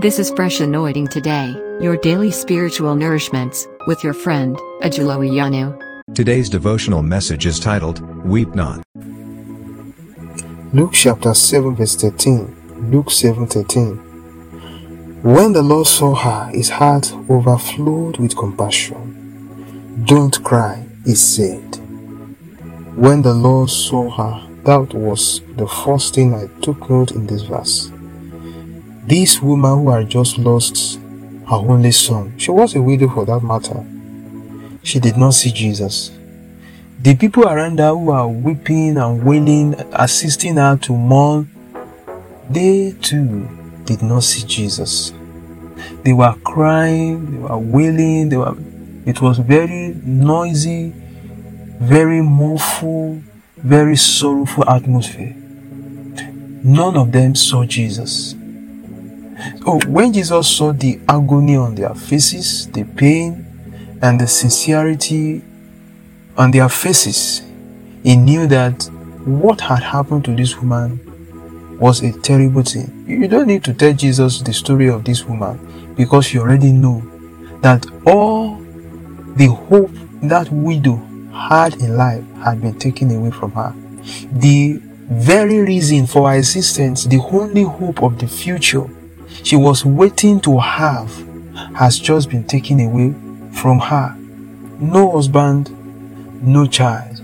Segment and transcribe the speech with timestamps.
[0.00, 5.78] This is Fresh Anointing Today, your daily spiritual nourishments, with your friend, Ajulo Iyanu.
[6.14, 8.82] Today's devotional message is titled, Weep Not.
[10.72, 12.90] Luke chapter 7 verse 13.
[12.90, 15.22] Luke 7 13.
[15.22, 20.02] When the Lord saw her, his heart overflowed with compassion.
[20.06, 21.76] Don't cry, he said.
[22.96, 27.42] When the Lord saw her, that was the first thing I took note in this
[27.42, 27.92] verse.
[29.06, 30.98] This woman who had just lost
[31.48, 33.84] her only son, she was a widow for that matter.
[34.82, 36.10] She did not see Jesus.
[37.02, 41.50] The people around her who are weeping and wailing, assisting her to mourn,
[42.48, 43.46] they too
[43.84, 45.12] did not see Jesus.
[46.02, 48.56] They were crying, they were wailing, they were
[49.06, 50.94] it was very noisy,
[51.78, 53.22] very mournful,
[53.58, 55.34] very sorrowful atmosphere.
[56.64, 58.34] None of them saw Jesus.
[59.66, 63.46] Oh, when Jesus saw the agony on their faces, the pain,
[64.02, 65.42] and the sincerity
[66.36, 67.42] on their faces,
[68.02, 68.84] he knew that
[69.24, 71.00] what had happened to this woman
[71.78, 73.04] was a terrible thing.
[73.06, 77.02] You don't need to tell Jesus the story of this woman because you already know
[77.60, 78.56] that all
[79.36, 79.90] the hope
[80.22, 80.96] that widow
[81.32, 83.74] had in life had been taken away from her.
[84.32, 88.86] The very reason for her existence, the only hope of the future
[89.44, 91.12] she was waiting to have
[91.76, 93.14] has just been taken away
[93.52, 94.16] from her.
[94.80, 95.70] No husband,
[96.42, 97.20] no child.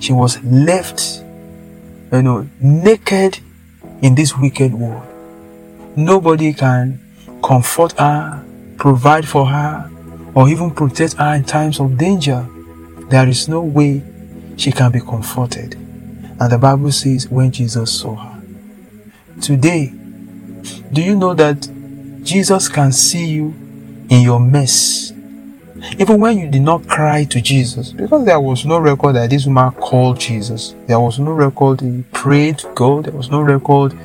[0.00, 1.22] She was left,
[2.12, 3.38] you know, naked
[4.02, 5.06] in this wicked world.
[5.96, 7.00] Nobody can
[7.42, 8.44] comfort her,
[8.76, 9.90] provide for her,
[10.34, 12.46] or even protect her in times of danger.
[13.08, 14.02] There is no way
[14.56, 15.74] she can be comforted.
[15.74, 18.42] And the Bible says when Jesus saw her.
[19.40, 19.94] Today,
[20.92, 21.68] do you know that
[22.22, 23.54] Jesus can see you
[24.08, 25.12] in your mess?
[25.98, 29.46] Even when you did not cry to Jesus, because there was no record that this
[29.46, 30.74] woman called Jesus.
[30.86, 33.04] There was no record he prayed to God.
[33.04, 33.96] There was no record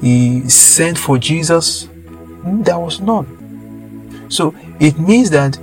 [0.00, 1.84] he sent for Jesus.
[1.84, 4.26] Hmm, there was none.
[4.28, 5.58] So it means that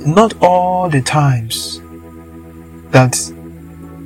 [0.00, 1.80] not all the times
[2.90, 3.16] that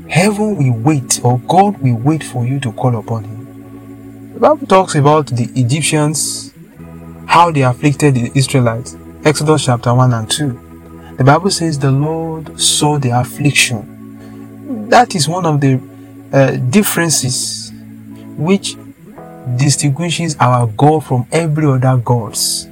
[0.09, 3.42] heaven will wait or God will wait for you to call upon him.
[4.33, 6.55] The Bible talks about the Egyptians,
[7.27, 8.97] how they afflicted the Israelites.
[9.25, 11.17] Exodus chapter 1 and 2.
[11.19, 14.89] The Bible says the Lord saw the affliction.
[14.89, 15.79] That is one of the
[16.33, 17.73] uh, differences
[18.39, 18.75] which
[19.59, 22.67] distinguishes our God from every other gods.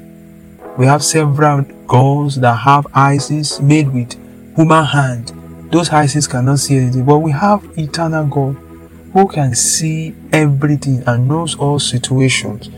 [0.78, 4.14] We have several gods that have eyes made with
[4.56, 5.32] human hand.
[5.70, 8.69] Those eyes cannot see anything, but we have eternal God
[9.12, 12.70] who can see everything and knows all situations.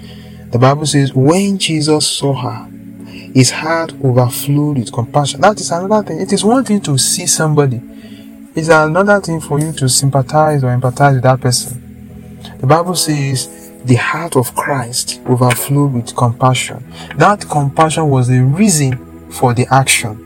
[0.50, 2.68] The Bible says, when Jesus saw her,
[3.34, 5.40] his heart overflowed with compassion.
[5.40, 6.20] That is another thing.
[6.20, 7.80] It is one thing to see somebody,
[8.54, 12.38] it's another thing for you to sympathize or empathize with that person.
[12.60, 16.84] The Bible says, the heart of Christ overflowed with compassion.
[17.16, 20.18] That compassion was the reason for the action.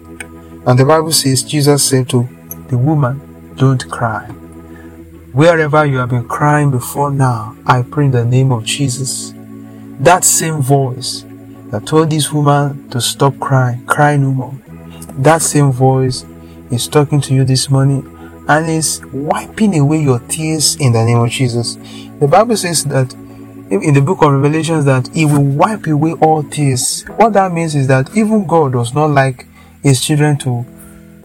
[0.66, 2.28] And the Bible says, Jesus said to
[2.68, 4.28] the woman, Don't cry.
[5.32, 9.34] Wherever you have been crying before now, I pray in the name of Jesus.
[10.00, 11.24] That same voice
[11.70, 14.54] that told this woman to stop crying, cry no more.
[15.18, 16.24] That same voice
[16.70, 18.04] is talking to you this morning
[18.48, 21.76] and is wiping away your tears in the name of Jesus.
[22.20, 23.12] The Bible says that
[23.70, 27.02] in the book of Revelations that he will wipe away all tears.
[27.16, 29.46] What that means is that even God does not like
[29.82, 30.64] his children to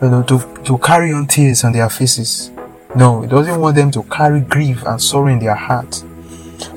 [0.02, 2.52] you know to, to carry on tears on their faces.
[2.96, 6.04] No, He doesn't want them to carry grief and sorrow in their heart.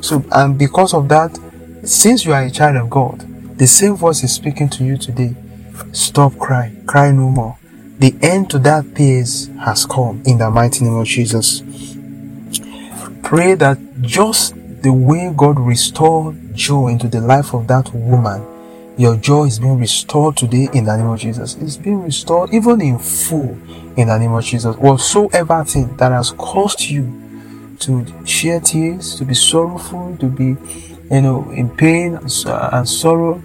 [0.00, 1.38] So, and because of that,
[1.84, 5.34] since you are a child of God, the same voice is speaking to you today.
[5.92, 7.58] Stop crying, cry no more.
[7.98, 11.62] The end to that phase has come in the mighty name of Jesus.
[13.22, 18.42] Pray that just the way God restored joy into the life of that woman,
[18.96, 21.56] your joy is being restored today in the name of Jesus.
[21.56, 23.58] It's being restored even in full
[23.96, 24.76] in the name of Jesus.
[24.76, 30.56] Whatsoever thing that has caused you to shed tears, to be sorrowful, to be,
[31.10, 33.42] you know, in pain and sorrow,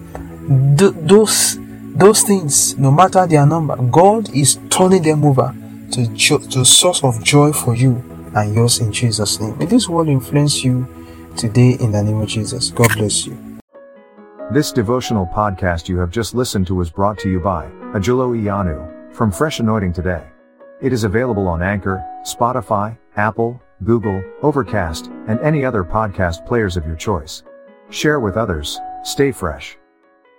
[0.78, 1.58] th- those
[1.94, 5.54] those things, no matter their number, God is turning them over
[5.92, 8.02] to jo- to source of joy for you
[8.34, 9.58] and yours in Jesus' name.
[9.58, 10.86] May this word influence you
[11.36, 12.70] today in the name of Jesus.
[12.70, 13.49] God bless you.
[14.52, 19.14] This devotional podcast you have just listened to was brought to you by Ajulo Iyanu
[19.14, 20.24] from Fresh Anointing Today.
[20.80, 26.84] It is available on Anchor, Spotify, Apple, Google, Overcast, and any other podcast players of
[26.84, 27.44] your choice.
[27.90, 29.78] Share with others, Stay fresh.